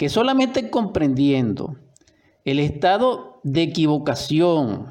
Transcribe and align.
que 0.00 0.08
solamente 0.08 0.70
comprendiendo 0.70 1.76
el 2.46 2.58
estado 2.58 3.38
de 3.42 3.60
equivocación, 3.64 4.86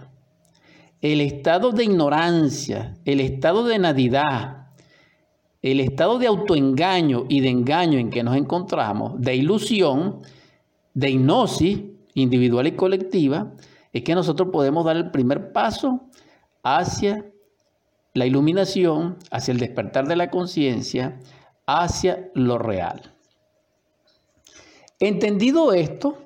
el 1.01 1.22
estado 1.22 1.72
de 1.72 1.85
ignorancia, 1.85 2.96
el 3.06 3.19
estado 3.19 3.64
de 3.64 3.80
nadidad, 3.80 4.67
el 5.64 5.80
estado 5.80 6.19
de 6.19 6.27
autoengaño 6.27 7.25
y 7.27 7.40
de 7.40 7.50
engaño 7.50 7.98
en 7.98 8.11
que 8.11 8.21
nos 8.21 8.38
encontramos, 8.38 9.20
de 9.20 9.36
ilusión, 9.36 10.20
de 10.93 11.10
hipnosis 11.10 11.80
individual 12.14 12.68
y 12.68 12.73
colectiva, 12.73 13.54
es 13.91 14.04
que 14.04 14.14
nosotros 14.14 14.50
podemos 14.54 14.86
dar 14.86 14.96
el 14.96 15.10
primer 15.10 15.52
paso 15.54 16.07
hacia 16.62 17.26
la 18.14 18.28
iluminación, 18.28 19.18
hacia 19.32 19.54
el 19.54 19.57
despertar 19.57 20.07
de 20.07 20.18
la 20.18 20.30
conciencia, 20.30 21.20
hacia 21.66 22.30
lo 22.36 22.60
real. 22.60 23.16
Entendido 25.00 25.73
esto, 25.73 26.17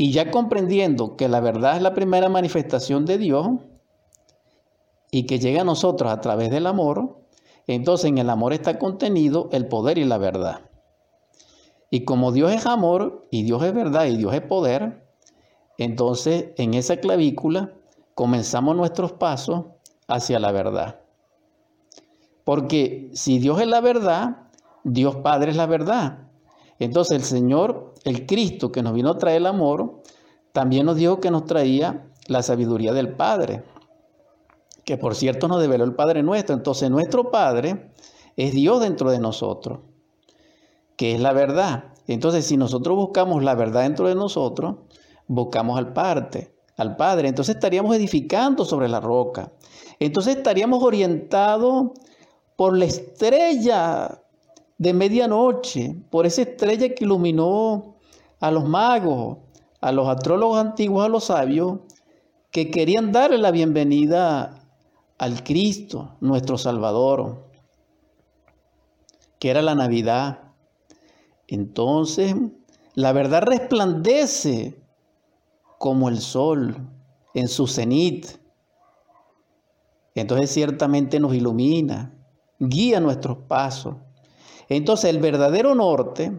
y 0.00 0.12
ya 0.12 0.30
comprendiendo 0.30 1.16
que 1.16 1.28
la 1.28 1.40
verdad 1.40 1.76
es 1.76 1.82
la 1.82 1.92
primera 1.92 2.28
manifestación 2.28 3.04
de 3.04 3.18
Dios 3.18 3.48
y 5.10 5.26
que 5.26 5.40
llega 5.40 5.62
a 5.62 5.64
nosotros 5.64 6.10
a 6.12 6.20
través 6.20 6.50
del 6.50 6.68
amor, 6.68 7.18
entonces 7.66 8.06
en 8.06 8.18
el 8.18 8.30
amor 8.30 8.52
está 8.52 8.78
contenido 8.78 9.48
el 9.50 9.66
poder 9.66 9.98
y 9.98 10.04
la 10.04 10.16
verdad. 10.16 10.60
Y 11.90 12.04
como 12.04 12.30
Dios 12.30 12.52
es 12.52 12.64
amor 12.64 13.26
y 13.32 13.42
Dios 13.42 13.60
es 13.64 13.74
verdad 13.74 14.06
y 14.06 14.16
Dios 14.16 14.32
es 14.34 14.42
poder, 14.42 15.04
entonces 15.78 16.50
en 16.58 16.74
esa 16.74 16.98
clavícula 16.98 17.72
comenzamos 18.14 18.76
nuestros 18.76 19.12
pasos 19.12 19.64
hacia 20.06 20.38
la 20.38 20.52
verdad. 20.52 21.00
Porque 22.44 23.10
si 23.14 23.40
Dios 23.40 23.60
es 23.60 23.66
la 23.66 23.80
verdad, 23.80 24.48
Dios 24.84 25.16
Padre 25.16 25.50
es 25.50 25.56
la 25.56 25.66
verdad. 25.66 26.27
Entonces 26.78 27.16
el 27.16 27.24
Señor, 27.24 27.94
el 28.04 28.26
Cristo 28.26 28.70
que 28.70 28.82
nos 28.82 28.92
vino 28.92 29.10
a 29.10 29.18
traer 29.18 29.38
el 29.38 29.46
amor, 29.46 30.02
también 30.52 30.86
nos 30.86 30.96
dijo 30.96 31.20
que 31.20 31.30
nos 31.30 31.44
traía 31.44 32.06
la 32.26 32.42
sabiduría 32.42 32.92
del 32.92 33.14
Padre, 33.14 33.64
que 34.84 34.96
por 34.96 35.14
cierto 35.14 35.48
nos 35.48 35.60
develó 35.60 35.84
el 35.84 35.94
Padre 35.94 36.22
nuestro. 36.22 36.54
Entonces 36.54 36.90
nuestro 36.90 37.30
Padre 37.30 37.90
es 38.36 38.52
Dios 38.52 38.80
dentro 38.80 39.10
de 39.10 39.18
nosotros, 39.18 39.80
que 40.96 41.14
es 41.14 41.20
la 41.20 41.32
verdad. 41.32 41.92
Entonces 42.06 42.46
si 42.46 42.56
nosotros 42.56 42.96
buscamos 42.96 43.42
la 43.42 43.54
verdad 43.54 43.82
dentro 43.82 44.08
de 44.08 44.14
nosotros, 44.14 44.76
buscamos 45.26 45.78
al 45.78 45.92
Padre, 45.92 46.54
al 46.76 46.96
Padre. 46.96 47.28
Entonces 47.28 47.56
estaríamos 47.56 47.94
edificando 47.96 48.64
sobre 48.64 48.88
la 48.88 49.00
roca. 49.00 49.52
Entonces 49.98 50.36
estaríamos 50.36 50.82
orientados 50.82 51.90
por 52.56 52.76
la 52.76 52.86
estrella 52.86 54.22
de 54.78 54.94
medianoche, 54.94 55.96
por 56.10 56.24
esa 56.24 56.42
estrella 56.42 56.94
que 56.94 57.04
iluminó 57.04 57.96
a 58.40 58.50
los 58.50 58.64
magos, 58.68 59.38
a 59.80 59.92
los 59.92 60.08
astrólogos 60.08 60.58
antiguos, 60.58 61.04
a 61.04 61.08
los 61.08 61.24
sabios, 61.24 61.80
que 62.50 62.70
querían 62.70 63.12
darle 63.12 63.38
la 63.38 63.50
bienvenida 63.50 64.64
al 65.18 65.42
Cristo, 65.42 66.16
nuestro 66.20 66.56
Salvador, 66.56 67.44
que 69.38 69.50
era 69.50 69.62
la 69.62 69.74
Navidad. 69.74 70.52
Entonces, 71.48 72.34
la 72.94 73.12
verdad 73.12 73.42
resplandece 73.42 74.80
como 75.78 76.08
el 76.08 76.18
sol 76.20 76.76
en 77.34 77.48
su 77.48 77.66
cenit. 77.66 78.26
Entonces 80.14 80.50
ciertamente 80.50 81.20
nos 81.20 81.34
ilumina, 81.34 82.12
guía 82.58 83.00
nuestros 83.00 83.38
pasos. 83.46 83.96
Entonces 84.68 85.10
el 85.10 85.18
verdadero 85.18 85.74
norte, 85.74 86.38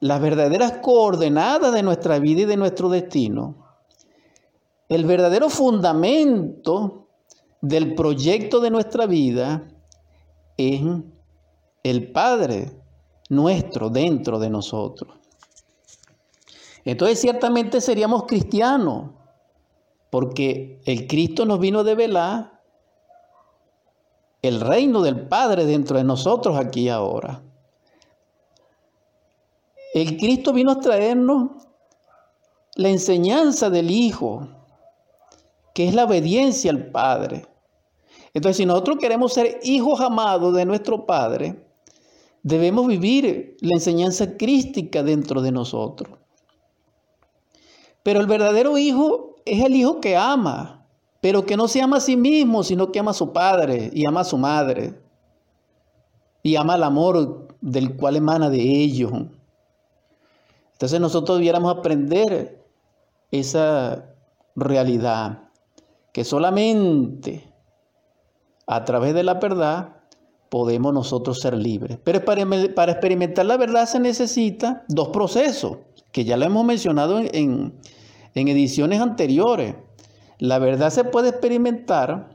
las 0.00 0.20
verdaderas 0.20 0.78
coordenadas 0.82 1.72
de 1.72 1.82
nuestra 1.82 2.18
vida 2.18 2.42
y 2.42 2.46
de 2.46 2.56
nuestro 2.56 2.88
destino, 2.88 3.54
el 4.88 5.04
verdadero 5.04 5.48
fundamento 5.50 7.08
del 7.60 7.94
proyecto 7.94 8.60
de 8.60 8.70
nuestra 8.70 9.06
vida 9.06 9.68
es 10.56 10.80
el 11.82 12.10
Padre 12.10 12.72
nuestro 13.28 13.88
dentro 13.88 14.38
de 14.38 14.50
nosotros. 14.50 15.16
Entonces 16.84 17.20
ciertamente 17.20 17.80
seríamos 17.80 18.24
cristianos, 18.24 19.10
porque 20.10 20.80
el 20.86 21.06
Cristo 21.06 21.46
nos 21.46 21.60
vino 21.60 21.80
a 21.80 21.84
develar 21.84 22.59
el 24.42 24.60
reino 24.60 25.02
del 25.02 25.28
Padre 25.28 25.66
dentro 25.66 25.98
de 25.98 26.04
nosotros 26.04 26.56
aquí 26.56 26.82
y 26.82 26.88
ahora. 26.88 27.42
El 29.92 30.16
Cristo 30.16 30.52
vino 30.52 30.70
a 30.70 30.80
traernos 30.80 31.50
la 32.76 32.88
enseñanza 32.88 33.70
del 33.70 33.90
Hijo, 33.90 34.48
que 35.74 35.88
es 35.88 35.94
la 35.94 36.04
obediencia 36.04 36.70
al 36.70 36.90
Padre. 36.90 37.46
Entonces, 38.32 38.58
si 38.58 38.66
nosotros 38.66 38.98
queremos 38.98 39.32
ser 39.32 39.58
hijos 39.62 40.00
amados 40.00 40.54
de 40.54 40.64
nuestro 40.64 41.04
Padre, 41.04 41.66
debemos 42.42 42.86
vivir 42.86 43.56
la 43.60 43.74
enseñanza 43.74 44.36
crística 44.36 45.02
dentro 45.02 45.42
de 45.42 45.52
nosotros. 45.52 46.18
Pero 48.02 48.20
el 48.20 48.26
verdadero 48.26 48.78
hijo 48.78 49.36
es 49.44 49.64
el 49.64 49.74
hijo 49.74 50.00
que 50.00 50.16
ama, 50.16 50.79
pero 51.20 51.44
que 51.44 51.56
no 51.56 51.68
se 51.68 51.82
ama 51.82 51.98
a 51.98 52.00
sí 52.00 52.16
mismo, 52.16 52.62
sino 52.62 52.90
que 52.90 52.98
ama 52.98 53.10
a 53.10 53.14
su 53.14 53.32
padre 53.32 53.90
y 53.92 54.06
ama 54.06 54.20
a 54.20 54.24
su 54.24 54.38
madre. 54.38 54.94
Y 56.42 56.56
ama 56.56 56.76
el 56.76 56.82
amor 56.82 57.48
del 57.60 57.96
cual 57.96 58.16
emana 58.16 58.48
de 58.48 58.60
ellos. 58.60 59.12
Entonces 60.72 61.00
nosotros 61.00 61.38
debiéramos 61.38 61.76
aprender 61.76 62.64
esa 63.30 64.06
realidad, 64.56 65.50
que 66.12 66.24
solamente 66.24 67.52
a 68.66 68.84
través 68.84 69.14
de 69.14 69.22
la 69.22 69.34
verdad 69.34 70.00
podemos 70.48 70.92
nosotros 70.92 71.38
ser 71.40 71.56
libres. 71.56 71.98
Pero 72.02 72.24
para, 72.24 72.92
experimentar 72.92 73.46
la 73.46 73.56
verdad 73.56 73.86
se 73.86 74.00
necesita 74.00 74.84
dos 74.88 75.08
procesos 75.08 75.78
que 76.12 76.24
ya 76.24 76.36
lo 76.36 76.44
hemos 76.44 76.64
mencionado 76.64 77.20
en, 77.20 77.72
ediciones 78.34 79.00
anteriores. 79.00 79.76
La 80.40 80.58
verdad 80.58 80.88
se 80.88 81.04
puede 81.04 81.28
experimentar 81.28 82.34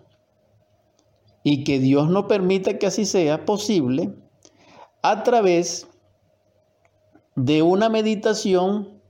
y 1.41 1.63
que 1.63 1.79
Dios 1.79 2.07
no 2.07 2.27
permita 2.27 2.77
que 2.77 2.85
así 2.85 3.03
sea 3.03 3.45
posible 3.45 4.13
a 5.01 5.23
través 5.23 5.87
de 7.35 7.63
una 7.63 7.89
meditación 7.89 9.01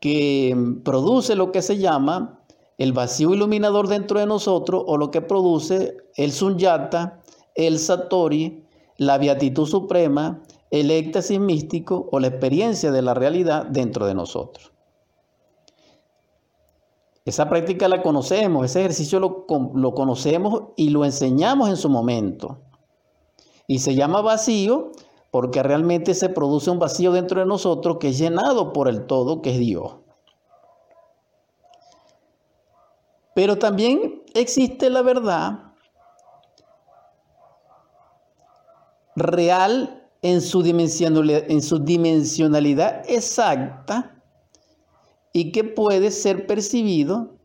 que 0.00 0.56
produce 0.84 1.34
lo 1.34 1.50
que 1.50 1.62
se 1.62 1.78
llama 1.78 2.44
el 2.78 2.92
vacío 2.92 3.34
iluminador 3.34 3.88
dentro 3.88 4.20
de 4.20 4.26
nosotros 4.26 4.84
o 4.86 4.96
lo 4.98 5.10
que 5.10 5.20
produce 5.20 5.96
el 6.14 6.30
sunyata, 6.30 7.20
el 7.56 7.80
satori, 7.80 8.64
la 8.98 9.18
beatitud 9.18 9.66
suprema, 9.66 10.44
el 10.70 10.92
éxtasis 10.92 11.40
místico 11.40 12.08
o 12.12 12.20
la 12.20 12.28
experiencia 12.28 12.92
de 12.92 13.02
la 13.02 13.14
realidad 13.14 13.66
dentro 13.66 14.06
de 14.06 14.14
nosotros. 14.14 14.77
Esa 17.28 17.46
práctica 17.46 17.88
la 17.88 18.00
conocemos, 18.00 18.64
ese 18.64 18.80
ejercicio 18.80 19.20
lo, 19.20 19.44
lo, 19.74 19.92
conocemos 19.92 20.62
y 20.76 20.88
lo 20.88 21.04
enseñamos 21.04 21.68
en 21.68 21.76
su 21.76 21.90
momento. 21.90 22.56
Y 23.66 23.80
se 23.80 23.94
llama 23.94 24.22
vacío 24.22 24.92
porque 25.30 25.62
realmente 25.62 26.14
se 26.14 26.30
produce 26.30 26.70
un 26.70 26.78
vacío 26.78 27.12
dentro 27.12 27.40
de 27.40 27.46
nosotros 27.46 27.98
que 27.98 28.08
es 28.08 28.18
llenado 28.18 28.72
por 28.72 28.88
el 28.88 29.04
todo, 29.04 29.42
que 29.42 29.50
es 29.50 29.58
Dios. 29.58 29.96
Pero 33.34 33.58
también 33.58 34.22
existe 34.32 34.88
la 34.88 35.02
verdad 35.02 35.74
real 39.16 40.08
en 40.22 40.40
su, 40.40 40.64
en 40.64 41.62
su 41.62 41.78
dimensionalidad 41.78 43.02
exacta 43.06 44.17
y 45.32 45.52
que 45.52 45.64
puede 45.64 46.10
ser 46.10 46.46
percibido 46.46 47.36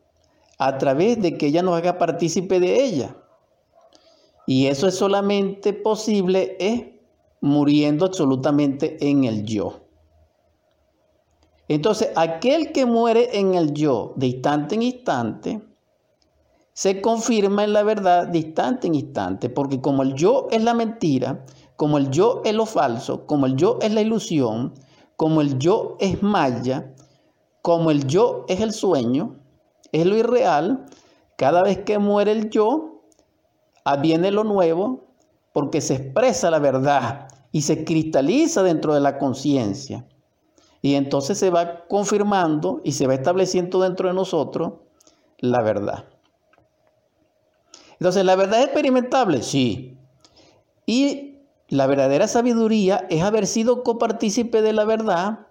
a 0.57 0.77
través 0.77 1.21
de 1.21 1.37
que 1.37 1.47
ella 1.47 1.63
nos 1.63 1.77
haga 1.77 1.97
partícipe 1.97 2.59
de 2.59 2.83
ella. 2.83 3.15
Y 4.45 4.67
eso 4.67 4.87
es 4.87 4.95
solamente 4.95 5.73
posible 5.73 6.55
es 6.59 6.83
muriendo 7.41 8.05
absolutamente 8.05 8.97
en 9.09 9.25
el 9.25 9.43
yo. 9.43 9.81
Entonces, 11.67 12.09
aquel 12.15 12.71
que 12.71 12.85
muere 12.85 13.37
en 13.39 13.55
el 13.55 13.73
yo 13.73 14.13
de 14.15 14.27
instante 14.27 14.75
en 14.75 14.83
instante, 14.83 15.61
se 16.73 17.01
confirma 17.01 17.63
en 17.63 17.73
la 17.73 17.83
verdad 17.83 18.27
de 18.27 18.39
instante 18.39 18.87
en 18.87 18.95
instante, 18.95 19.49
porque 19.49 19.79
como 19.79 20.03
el 20.03 20.13
yo 20.15 20.47
es 20.51 20.63
la 20.63 20.73
mentira, 20.73 21.45
como 21.75 21.97
el 21.97 22.09
yo 22.09 22.41
es 22.45 22.53
lo 22.53 22.65
falso, 22.65 23.25
como 23.25 23.45
el 23.45 23.55
yo 23.55 23.79
es 23.81 23.93
la 23.93 24.01
ilusión, 24.01 24.73
como 25.15 25.41
el 25.41 25.59
yo 25.59 25.97
es 25.99 26.21
maya, 26.23 26.93
como 27.63 27.91
el 27.91 28.05
yo 28.05 28.43
es 28.49 28.59
el 28.59 28.73
sueño, 28.73 29.37
es 29.93 30.05
lo 30.05 30.17
irreal, 30.17 30.85
cada 31.37 31.63
vez 31.63 31.79
que 31.79 31.97
muere 31.97 32.33
el 32.33 32.49
yo, 32.49 33.05
viene 34.01 34.31
lo 34.31 34.43
nuevo, 34.43 35.05
porque 35.53 35.79
se 35.79 35.95
expresa 35.95 36.51
la 36.51 36.59
verdad 36.59 37.29
y 37.53 37.61
se 37.61 37.85
cristaliza 37.85 38.63
dentro 38.63 38.93
de 38.93 38.99
la 38.99 39.17
conciencia. 39.17 40.05
Y 40.81 40.95
entonces 40.95 41.37
se 41.37 41.51
va 41.51 41.85
confirmando 41.85 42.81
y 42.83 42.91
se 42.91 43.07
va 43.07 43.13
estableciendo 43.13 43.79
dentro 43.79 44.09
de 44.09 44.13
nosotros 44.13 44.73
la 45.37 45.61
verdad. 45.61 46.05
Entonces, 47.93 48.25
¿la 48.25 48.35
verdad 48.35 48.59
es 48.59 48.65
experimentable? 48.65 49.41
Sí. 49.41 49.97
Y 50.85 51.37
la 51.69 51.87
verdadera 51.87 52.27
sabiduría 52.27 53.07
es 53.09 53.23
haber 53.23 53.47
sido 53.47 53.83
copartícipe 53.83 54.61
de 54.61 54.73
la 54.73 54.83
verdad 54.83 55.47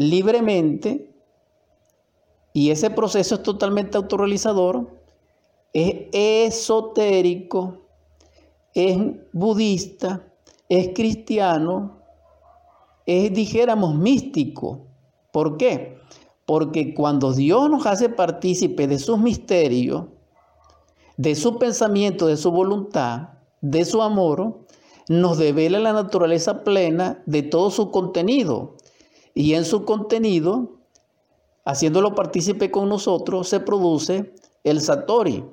libremente 0.00 1.14
y 2.54 2.70
ese 2.70 2.88
proceso 2.88 3.34
es 3.34 3.42
totalmente 3.42 3.98
autorrealizador, 3.98 4.98
es 5.74 6.06
esotérico, 6.12 7.82
es 8.72 8.96
budista, 9.34 10.26
es 10.70 10.94
cristiano, 10.94 11.98
es, 13.04 13.30
dijéramos, 13.34 13.94
místico. 13.94 14.86
¿Por 15.32 15.58
qué? 15.58 15.98
Porque 16.46 16.94
cuando 16.94 17.34
Dios 17.34 17.68
nos 17.68 17.84
hace 17.84 18.08
partícipe 18.08 18.86
de 18.86 18.98
sus 18.98 19.18
misterios, 19.18 20.06
de 21.18 21.34
su 21.34 21.58
pensamiento, 21.58 22.26
de 22.26 22.38
su 22.38 22.50
voluntad, 22.50 23.34
de 23.60 23.84
su 23.84 24.00
amor, 24.00 24.64
nos 25.10 25.36
devela 25.36 25.78
la 25.78 25.92
naturaleza 25.92 26.64
plena 26.64 27.22
de 27.26 27.42
todo 27.42 27.70
su 27.70 27.90
contenido. 27.90 28.76
Y 29.34 29.54
en 29.54 29.64
su 29.64 29.84
contenido, 29.84 30.78
haciéndolo 31.64 32.14
partícipe 32.14 32.70
con 32.70 32.88
nosotros, 32.88 33.48
se 33.48 33.60
produce 33.60 34.34
el 34.64 34.80
Satori. 34.80 35.44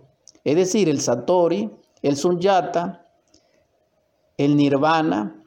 Es 0.44 0.56
decir, 0.56 0.90
el 0.90 1.02
Satori, 1.02 1.70
el 2.02 2.16
Sunyata, 2.16 3.08
el 4.38 4.56
nirvana, 4.56 5.44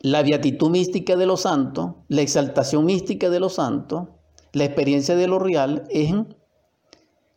la 0.00 0.22
beatitud 0.22 0.70
mística 0.70 1.16
de 1.16 1.26
los 1.26 1.42
santos, 1.42 1.92
la 2.08 2.22
exaltación 2.22 2.84
mística 2.84 3.30
de 3.30 3.40
los 3.40 3.54
santos, 3.54 4.08
la 4.52 4.64
experiencia 4.64 5.16
de 5.16 5.26
lo 5.26 5.38
real 5.38 5.84
es 5.88 6.12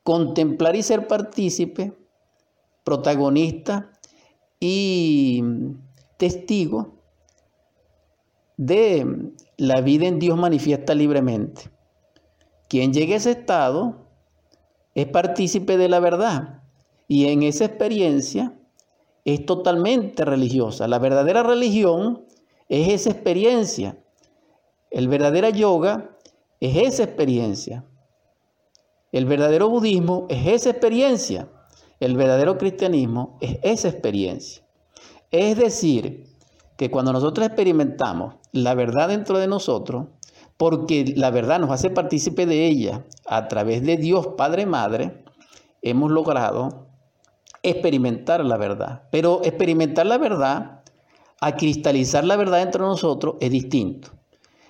contemplar 0.04 0.76
y 0.76 0.84
ser 0.84 1.08
partícipe, 1.08 1.94
protagonista 2.84 3.92
y 4.60 5.44
testigo 6.18 6.96
de 8.58 9.34
la 9.58 9.82
vida 9.82 10.08
en 10.08 10.20
Dios 10.20 10.38
manifiesta 10.38 10.94
libremente. 10.94 11.70
Quien 12.70 12.94
llegue 12.94 13.16
a 13.16 13.18
ese 13.18 13.32
estado 13.32 14.08
es 14.94 15.08
partícipe 15.08 15.78
de 15.78 15.90
la 15.90 16.00
verdad 16.00 16.62
y 17.08 17.28
en 17.28 17.44
esa 17.44 17.66
experiencia 17.66 18.54
es 19.26 19.46
totalmente 19.46 20.24
religiosa. 20.26 20.88
La 20.88 21.00
verdadera 21.00 21.44
religión 21.44 22.26
es 22.70 22.90
esa 22.90 23.10
experiencia. 23.10 23.98
El 24.90 25.08
verdadero 25.08 25.50
yoga 25.50 26.18
es 26.60 26.78
esa 26.78 27.04
experiencia. 27.04 27.86
El 29.12 29.26
verdadero 29.26 29.70
budismo 29.70 30.28
es 30.30 30.48
esa 30.48 30.70
experiencia. 30.70 31.50
El 32.00 32.16
verdadero 32.16 32.58
cristianismo 32.58 33.38
es 33.42 33.58
esa 33.64 33.90
experiencia. 33.90 34.64
Es 35.32 35.58
decir, 35.58 36.37
que 36.78 36.92
cuando 36.92 37.12
nosotros 37.12 37.46
experimentamos 37.48 38.36
la 38.52 38.74
verdad 38.76 39.10
dentro 39.10 39.40
de 39.40 39.48
nosotros, 39.48 40.06
porque 40.58 41.14
la 41.16 41.32
verdad 41.32 41.60
nos 41.60 41.72
hace 41.72 41.90
partícipe 41.90 42.46
de 42.46 42.68
ella 42.68 43.06
a 43.28 43.48
través 43.48 43.84
de 43.84 43.98
Dios 43.98 44.28
Padre 44.38 44.66
Madre, 44.66 45.24
hemos 45.82 46.12
logrado 46.12 46.88
experimentar 47.64 48.44
la 48.46 48.58
verdad. 48.58 49.04
Pero 49.12 49.42
experimentar 49.44 50.06
la 50.06 50.18
verdad, 50.18 50.84
a 51.40 51.56
cristalizar 51.56 52.24
la 52.24 52.36
verdad 52.36 52.62
entre 52.62 52.82
nosotros, 52.82 53.36
es 53.40 53.52
distinto. 53.52 54.10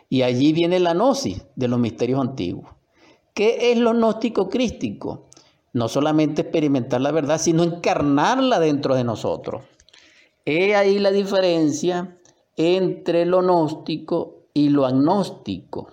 Y 0.10 0.22
allí 0.22 0.54
viene 0.54 0.80
la 0.80 0.94
gnosis 0.94 1.46
de 1.56 1.68
los 1.68 1.80
misterios 1.80 2.22
antiguos. 2.22 2.72
¿Qué 3.34 3.72
es 3.72 3.78
lo 3.78 3.94
gnóstico 3.94 4.50
crístico? 4.50 5.28
No 5.74 5.88
solamente 5.90 6.42
experimentar 6.42 7.02
la 7.02 7.12
verdad, 7.12 7.38
sino 7.38 7.64
encarnarla 7.64 8.60
dentro 8.60 8.96
de 8.96 9.04
nosotros. 9.04 9.64
He 10.50 10.78
ahí 10.78 10.98
la 10.98 11.12
diferencia 11.12 12.18
entre 12.56 13.26
lo 13.26 13.42
gnóstico 13.42 14.48
y 14.54 14.70
lo 14.70 14.86
agnóstico. 14.86 15.92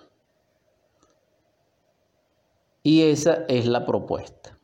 Y 2.81 3.01
esa 3.01 3.43
es 3.49 3.65
la 3.65 3.85
propuesta. 3.85 4.57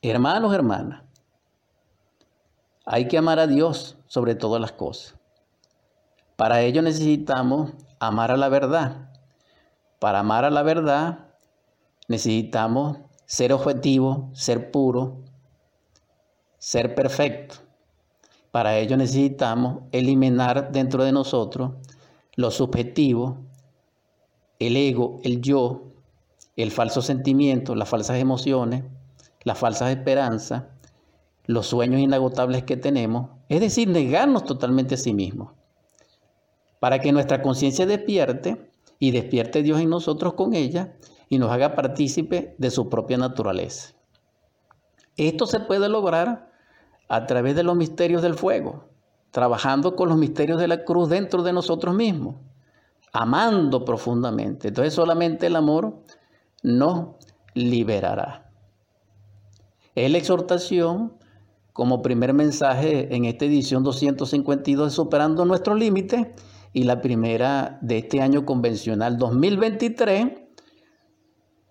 Hermanos, 0.00 0.54
hermanas, 0.54 1.02
hay 2.86 3.08
que 3.08 3.18
amar 3.18 3.40
a 3.40 3.46
Dios 3.46 3.98
sobre 4.06 4.36
todas 4.36 4.58
las 4.58 4.72
cosas. 4.72 5.16
Para 6.36 6.62
ello 6.62 6.80
necesitamos 6.80 7.72
amar 8.00 8.30
a 8.30 8.38
la 8.38 8.48
verdad. 8.48 9.10
Para 9.98 10.20
amar 10.20 10.46
a 10.46 10.50
la 10.50 10.62
verdad 10.62 11.28
necesitamos 12.08 13.00
ser 13.26 13.52
objetivo, 13.52 14.30
ser 14.32 14.70
puro, 14.70 15.18
ser 16.56 16.94
perfecto. 16.94 17.61
Para 18.52 18.76
ello 18.76 18.98
necesitamos 18.98 19.84
eliminar 19.92 20.72
dentro 20.72 21.04
de 21.04 21.10
nosotros 21.10 21.72
lo 22.36 22.50
subjetivo, 22.50 23.38
el 24.58 24.76
ego, 24.76 25.20
el 25.24 25.40
yo, 25.40 25.84
el 26.56 26.70
falso 26.70 27.00
sentimiento, 27.00 27.74
las 27.74 27.88
falsas 27.88 28.18
emociones, 28.18 28.84
las 29.42 29.58
falsas 29.58 29.90
esperanzas, 29.90 30.64
los 31.46 31.66
sueños 31.66 32.02
inagotables 32.02 32.62
que 32.64 32.76
tenemos, 32.76 33.30
es 33.48 33.60
decir, 33.60 33.88
negarnos 33.88 34.44
totalmente 34.44 34.96
a 34.96 34.98
sí 34.98 35.14
mismos, 35.14 35.52
para 36.78 36.98
que 36.98 37.10
nuestra 37.10 37.40
conciencia 37.40 37.86
despierte 37.86 38.70
y 38.98 39.12
despierte 39.12 39.62
Dios 39.62 39.80
en 39.80 39.88
nosotros 39.88 40.34
con 40.34 40.52
ella 40.52 40.94
y 41.30 41.38
nos 41.38 41.50
haga 41.50 41.74
partícipe 41.74 42.54
de 42.58 42.70
su 42.70 42.90
propia 42.90 43.16
naturaleza. 43.16 43.94
Esto 45.16 45.46
se 45.46 45.60
puede 45.60 45.88
lograr 45.88 46.51
a 47.12 47.26
través 47.26 47.54
de 47.54 47.62
los 47.62 47.76
misterios 47.76 48.22
del 48.22 48.32
fuego, 48.32 48.86
trabajando 49.32 49.96
con 49.96 50.08
los 50.08 50.16
misterios 50.16 50.58
de 50.58 50.66
la 50.66 50.82
cruz 50.82 51.10
dentro 51.10 51.42
de 51.42 51.52
nosotros 51.52 51.94
mismos, 51.94 52.36
amando 53.12 53.84
profundamente. 53.84 54.68
Entonces 54.68 54.94
solamente 54.94 55.48
el 55.48 55.56
amor 55.56 56.04
nos 56.62 57.16
liberará. 57.52 58.50
Es 59.94 60.10
la 60.10 60.16
exhortación 60.16 61.12
como 61.74 62.00
primer 62.00 62.32
mensaje 62.32 63.14
en 63.14 63.26
esta 63.26 63.44
edición 63.44 63.82
252 63.82 64.90
Superando 64.90 65.44
nuestros 65.44 65.78
límites 65.78 66.28
y 66.72 66.84
la 66.84 67.02
primera 67.02 67.78
de 67.82 67.98
este 67.98 68.22
año 68.22 68.46
convencional 68.46 69.18
2023 69.18 70.28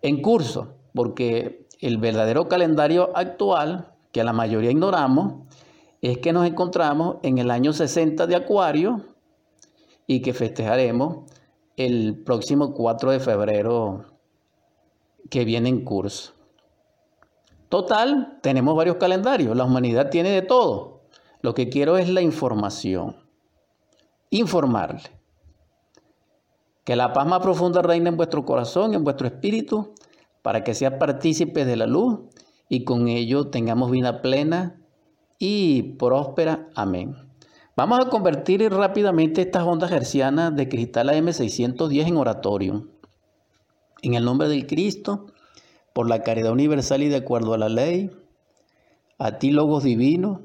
en 0.04 0.22
curso, 0.22 0.76
porque 0.94 1.68
el 1.80 1.98
verdadero 1.98 2.48
calendario 2.48 3.10
actual, 3.16 3.91
que 4.12 4.24
la 4.24 4.34
mayoría 4.34 4.72
ignoramos, 4.72 5.48
es 6.02 6.18
que 6.18 6.34
nos 6.34 6.48
encontramos 6.48 7.18
en 7.24 7.38
el 7.38 7.52
año 7.52 7.74
60 7.74 8.28
de 8.28 8.36
Acuario 8.36 9.06
y 10.08 10.22
que 10.22 10.34
festejaremos 10.34 11.32
el 11.78 12.22
próximo 12.24 12.74
4 12.74 13.12
de 13.12 13.20
febrero 13.20 14.06
que 15.30 15.46
viene 15.46 15.70
en 15.70 15.86
curso. 15.86 16.34
Total, 17.70 18.40
tenemos 18.42 18.76
varios 18.76 18.98
calendarios, 18.98 19.56
la 19.56 19.64
humanidad 19.64 20.10
tiene 20.10 20.32
de 20.32 20.42
todo. 20.42 21.04
Lo 21.42 21.54
que 21.54 21.70
quiero 21.70 21.98
es 21.98 22.10
la 22.10 22.22
información, 22.22 23.16
informarle. 24.30 25.10
Que 26.84 26.96
la 26.96 27.14
paz 27.14 27.28
más 27.28 27.40
profunda 27.40 27.82
reine 27.82 28.10
en 28.10 28.18
vuestro 28.18 28.44
corazón, 28.44 28.94
en 28.94 29.04
vuestro 29.04 29.28
espíritu, 29.28 29.94
para 30.42 30.64
que 30.64 30.74
sea 30.74 31.00
partícipe 31.00 31.64
de 31.64 31.78
la 31.78 31.86
luz 31.86 32.20
y 32.72 32.86
con 32.86 33.10
ello 33.10 33.50
tengamos 33.50 33.92
vida 33.92 34.22
plena 34.22 34.78
y 35.38 35.98
próspera. 35.98 36.70
Amén. 36.74 37.18
Vamos 37.76 38.00
a 38.00 38.10
convertir 38.10 38.72
rápidamente 38.72 39.42
estas 39.42 39.64
ondas 39.64 39.92
hercianas 39.92 40.56
de 40.56 40.70
cristal 40.70 41.10
AM610 41.10 42.08
en 42.08 42.16
oratorio. 42.16 42.88
En 44.02 44.14
el 44.14 44.24
nombre 44.24 44.48
del 44.48 44.68
Cristo, 44.68 45.26
por 45.92 46.08
la 46.08 46.24
caridad 46.24 46.54
universal 46.54 47.04
y 47.04 47.10
de 47.10 47.18
acuerdo 47.18 47.54
a 47.54 47.58
la 47.58 47.68
ley, 47.68 48.10
a 49.20 49.38
ti, 49.38 49.52
Logos 49.52 49.84
Divino, 49.84 50.44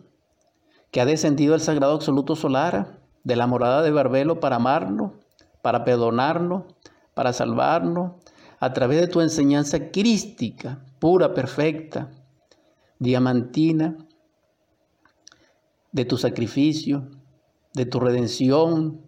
que 0.90 1.00
ha 1.00 1.06
descendido 1.06 1.54
el 1.54 1.60
Sagrado 1.60 1.94
Absoluto 1.94 2.34
Solar 2.34 2.98
de 3.22 3.36
la 3.36 3.46
morada 3.46 3.82
de 3.82 3.92
Barbelo 3.92 4.40
para 4.40 4.56
amarnos, 4.56 5.12
para 5.62 5.84
perdonarnos, 5.84 6.64
para 7.14 7.32
salvarnos, 7.32 8.14
a 8.58 8.72
través 8.72 9.00
de 9.00 9.06
tu 9.06 9.20
enseñanza 9.20 9.90
crística, 9.92 10.82
pura, 10.98 11.34
perfecta, 11.34 12.10
diamantina, 12.98 13.96
de 15.92 16.04
tu 16.04 16.16
sacrificio, 16.16 17.08
de 17.74 17.86
tu 17.86 18.00
redención, 18.00 19.00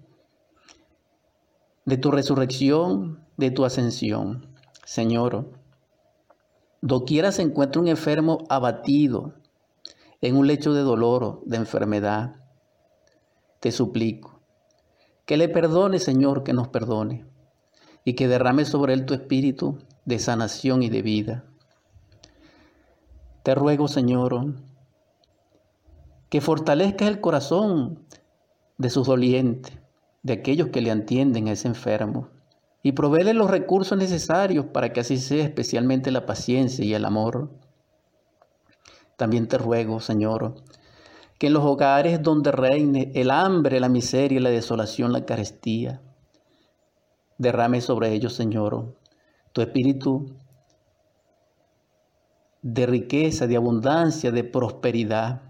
de 1.84 1.96
tu 1.96 2.10
resurrección, 2.10 3.24
de 3.36 3.50
tu 3.50 3.64
ascensión. 3.64 4.46
Señor, 4.84 5.50
Doquiera 6.80 7.32
se 7.32 7.42
encuentra 7.42 7.82
un 7.82 7.88
enfermo 7.88 8.44
abatido 8.48 9.34
en 10.20 10.36
un 10.36 10.46
lecho 10.46 10.72
de 10.72 10.82
dolor, 10.82 11.42
de 11.44 11.56
enfermedad. 11.56 12.36
te 13.60 13.72
suplico, 13.72 14.40
que 15.26 15.36
le 15.36 15.48
perdone, 15.48 15.98
Señor, 15.98 16.44
que 16.44 16.52
nos 16.52 16.68
perdone, 16.68 17.26
y 18.04 18.14
que 18.14 18.28
derrame 18.28 18.64
sobre 18.64 18.92
él 18.92 19.04
tu 19.04 19.14
espíritu 19.14 19.78
de 20.04 20.20
sanación 20.20 20.82
y 20.82 20.88
de 20.88 21.02
vida. 21.02 21.44
Te 23.48 23.54
ruego, 23.54 23.88
Señor, 23.88 24.56
que 26.28 26.42
fortalezcas 26.42 27.08
el 27.08 27.22
corazón 27.22 28.04
de 28.76 28.90
sus 28.90 29.06
dolientes, 29.06 29.72
de 30.22 30.34
aquellos 30.34 30.68
que 30.68 30.82
le 30.82 30.90
entienden 30.90 31.48
a 31.48 31.52
ese 31.52 31.66
enfermo, 31.66 32.28
y 32.82 32.92
proveele 32.92 33.32
los 33.32 33.50
recursos 33.50 33.96
necesarios 33.96 34.66
para 34.66 34.92
que 34.92 35.00
así 35.00 35.16
sea 35.16 35.44
especialmente 35.44 36.10
la 36.10 36.26
paciencia 36.26 36.84
y 36.84 36.92
el 36.92 37.06
amor. 37.06 37.48
También 39.16 39.48
te 39.48 39.56
ruego, 39.56 40.00
Señor, 40.00 40.56
que 41.38 41.46
en 41.46 41.54
los 41.54 41.64
hogares 41.64 42.22
donde 42.22 42.52
reine 42.52 43.12
el 43.14 43.30
hambre, 43.30 43.80
la 43.80 43.88
miseria, 43.88 44.40
la 44.40 44.50
desolación, 44.50 45.10
la 45.10 45.24
carestía, 45.24 46.02
derrame 47.38 47.80
sobre 47.80 48.12
ellos, 48.12 48.34
Señor, 48.34 48.94
tu 49.54 49.62
espíritu 49.62 50.36
de 52.62 52.86
riqueza, 52.86 53.46
de 53.46 53.56
abundancia, 53.56 54.30
de 54.30 54.44
prosperidad. 54.44 55.42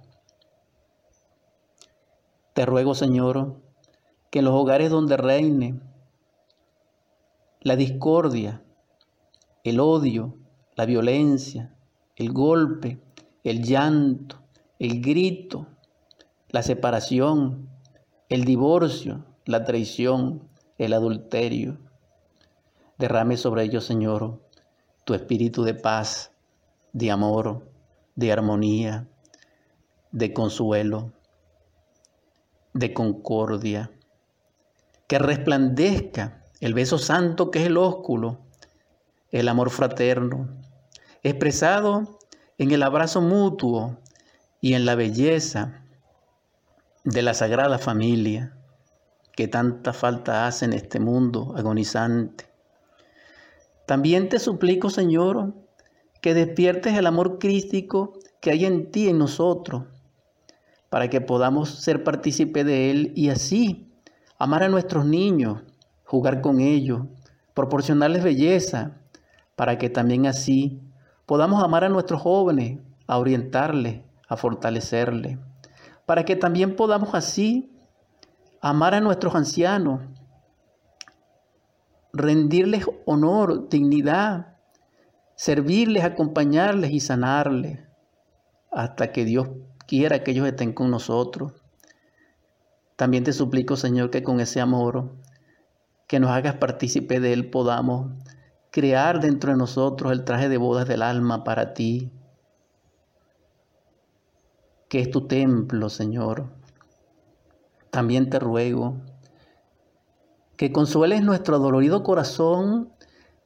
Te 2.55 2.67
ruego, 2.67 2.95
Señor, 2.95 3.57
que 4.31 4.41
en 4.41 4.45
los 4.45 4.55
hogares 4.55 4.91
donde 4.91 5.17
reine 5.17 5.81
la 7.61 7.77
discordia, 7.77 8.63
el 9.65 9.81
odio, 9.81 10.35
la 10.77 10.87
violencia, 10.87 11.75
el 12.17 12.33
golpe, 12.33 13.01
el 13.45 13.63
llanto, 13.63 14.43
el 14.79 15.01
grito, 15.01 15.67
la 16.51 16.63
separación, 16.63 17.69
el 18.29 18.45
divorcio, 18.45 19.25
la 19.45 19.65
traición, 19.65 20.49
el 20.79 20.93
adulterio. 20.93 21.79
Derrame 22.99 23.37
sobre 23.37 23.65
ellos, 23.65 23.85
Señor, 23.85 24.41
tu 25.05 25.15
espíritu 25.15 25.63
de 25.63 25.75
paz, 25.75 26.33
de 26.93 27.11
amor, 27.11 27.71
de 28.17 28.33
armonía, 28.33 29.09
de 30.13 30.33
consuelo, 30.33 31.13
de 32.73 32.93
concordia. 32.93 33.91
Que 35.07 35.19
resplandezca 35.19 36.45
el 36.61 36.75
beso 36.75 36.99
santo 36.99 37.51
que 37.51 37.61
es 37.61 37.67
el 37.67 37.77
ósculo, 37.77 38.41
el 39.31 39.49
amor 39.49 39.71
fraterno, 39.71 40.49
expresado 41.23 42.19
en 42.59 42.71
el 42.73 42.83
abrazo 42.83 43.21
mutuo 43.21 43.99
y 44.61 44.75
en 44.75 44.85
la 44.85 44.95
belleza 44.95 45.85
de 47.05 47.23
la 47.23 47.35
sagrada 47.35 47.79
familia 47.79 48.55
que 49.39 49.47
tanta 49.47 49.93
falta 49.93 50.47
hace 50.47 50.65
en 50.65 50.73
este 50.73 50.99
mundo 50.99 51.55
agonizante. 51.57 52.47
También 53.87 54.29
te 54.29 54.41
suplico, 54.41 54.91
Señor, 54.91 55.55
que 56.21 56.35
despiertes 56.35 56.97
el 56.97 57.07
amor 57.07 57.39
crístico 57.39 58.19
que 58.41 58.51
hay 58.51 58.65
en 58.65 58.91
ti, 58.91 59.09
en 59.09 59.19
nosotros, 59.19 59.85
para 60.89 61.09
que 61.09 61.21
podamos 61.21 61.71
ser 61.71 62.05
partícipe 62.05 62.65
de 62.65 62.91
él 62.91 63.13
y 63.15 63.29
así 63.31 63.93
amar 64.39 64.63
a 64.63 64.69
nuestros 64.69 65.05
niños, 65.05 65.63
jugar 66.05 66.41
con 66.41 66.61
ellos, 66.61 67.03
proporcionarles 67.55 68.23
belleza, 68.23 68.93
para 69.57 69.79
que 69.79 69.91
también 69.91 70.27
así 70.27 70.81
podamos 71.27 71.63
amar 71.63 71.85
a 71.85 71.89
nuestros 71.89 72.23
jóvenes, 72.23 72.79
a 73.07 73.19
orientarles, 73.19 74.03
a 74.29 74.37
fortalecerles, 74.37 75.39
para 76.07 76.25
que 76.25 76.37
también 76.37 76.77
podamos 76.77 77.15
así 77.15 77.73
amar 78.61 78.95
a 78.95 79.01
nuestros 79.01 79.35
ancianos, 79.35 80.01
rendirles 82.13 82.87
honor, 83.05 83.69
dignidad, 83.69 84.58
servirles, 85.39 86.03
acompañarles 86.03 86.91
y 86.91 86.99
sanarles, 86.99 87.79
hasta 88.73 89.13
que 89.13 89.25
Dios 89.25 89.49
quiera 89.87 90.25
que 90.25 90.33
ellos 90.33 90.49
estén 90.49 90.73
con 90.73 90.91
nosotros. 90.91 91.53
También 92.97 93.23
te 93.23 93.33
suplico, 93.33 93.77
Señor, 93.77 94.11
que 94.11 94.25
con 94.25 94.41
ese 94.41 94.61
amor 94.61 95.15
que 96.09 96.19
nos 96.19 96.33
hagas 96.33 96.57
partícipe 96.57 97.21
de 97.21 97.33
Él 97.33 97.51
podamos 97.51 98.11
crear 98.73 99.21
dentro 99.21 99.53
de 99.53 99.59
nosotros 99.59 100.11
el 100.11 100.25
traje 100.25 100.49
de 100.49 100.57
bodas 100.57 100.89
del 100.89 101.03
alma 101.03 101.45
para 101.45 101.73
ti, 101.73 102.11
que 104.89 104.99
es 104.99 105.09
tu 105.09 105.29
templo, 105.29 105.89
Señor. 105.89 106.51
También 107.91 108.29
te 108.29 108.41
ruego 108.41 108.97
que 110.57 110.73
consueles 110.73 111.23
nuestro 111.23 111.61
dolorido 111.61 112.03
corazón 112.03 112.93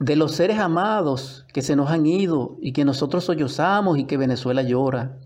de 0.03 0.17
los 0.17 0.33
seres 0.33 0.59
amados 0.59 1.47
que 1.53 1.63
se 1.63 1.77
nos 1.77 1.89
han 1.89 2.07
ido 2.07 2.57
y 2.61 2.73
que 2.73 2.85
nosotros 2.85 3.23
sollozamos 3.23 3.99
y 3.99 4.05
que 4.05 4.17
Venezuela 4.17 4.63
llora. 4.63 5.17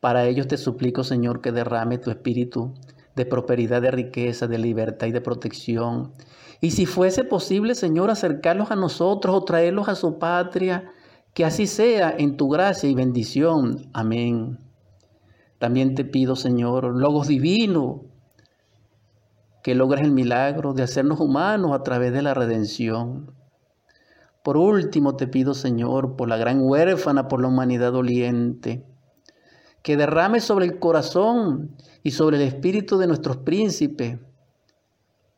Para 0.00 0.24
ellos 0.24 0.48
te 0.48 0.56
suplico, 0.56 1.04
Señor, 1.04 1.42
que 1.42 1.52
derrame 1.52 1.98
tu 1.98 2.10
espíritu 2.10 2.72
de 3.14 3.26
prosperidad, 3.26 3.82
de 3.82 3.90
riqueza, 3.90 4.46
de 4.46 4.56
libertad 4.56 5.08
y 5.08 5.12
de 5.12 5.20
protección. 5.20 6.12
Y 6.62 6.70
si 6.70 6.86
fuese 6.86 7.22
posible, 7.22 7.74
Señor, 7.74 8.10
acercarlos 8.10 8.70
a 8.70 8.76
nosotros 8.76 9.36
o 9.36 9.44
traerlos 9.44 9.90
a 9.90 9.94
su 9.94 10.18
patria, 10.18 10.90
que 11.34 11.44
así 11.44 11.66
sea 11.66 12.14
en 12.16 12.38
tu 12.38 12.48
gracia 12.48 12.88
y 12.88 12.94
bendición. 12.94 13.90
Amén. 13.92 14.58
También 15.58 15.94
te 15.94 16.06
pido, 16.06 16.34
Señor, 16.34 16.98
Logos 16.98 17.28
Divino, 17.28 18.06
que 19.62 19.74
logres 19.74 20.02
el 20.02 20.12
milagro 20.12 20.72
de 20.72 20.84
hacernos 20.84 21.20
humanos 21.20 21.72
a 21.72 21.82
través 21.82 22.14
de 22.14 22.22
la 22.22 22.32
redención. 22.32 23.34
Por 24.48 24.56
último, 24.56 25.14
te 25.14 25.26
pido, 25.26 25.52
Señor, 25.52 26.16
por 26.16 26.26
la 26.26 26.38
gran 26.38 26.62
huérfana, 26.62 27.28
por 27.28 27.42
la 27.42 27.48
humanidad 27.48 27.92
doliente, 27.92 28.82
que 29.82 29.98
derrame 29.98 30.40
sobre 30.40 30.64
el 30.64 30.78
corazón 30.78 31.76
y 32.02 32.12
sobre 32.12 32.38
el 32.38 32.44
espíritu 32.44 32.96
de 32.96 33.08
nuestros 33.08 33.36
príncipes 33.36 34.18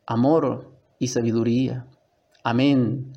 amor 0.05 0.71
y 0.97 1.09
sabiduría. 1.09 1.87
Amén. 2.45 3.11